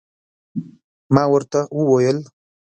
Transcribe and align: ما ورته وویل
ما 1.13 1.23
ورته 1.31 1.59
وویل 1.87 2.17